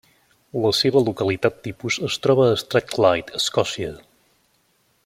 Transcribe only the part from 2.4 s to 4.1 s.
a Strathclyde, Escòcia.